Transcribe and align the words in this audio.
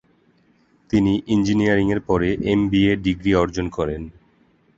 তিনি 0.89 1.13
ইঞ্জিনিয়ারিং 1.27 1.87
এর 1.91 2.01
পরে 2.01 2.29
এমবিএ 2.45 2.91
ডিগ্রি 3.05 3.31
অর্জন 3.35 3.65
করেন। 3.69 4.01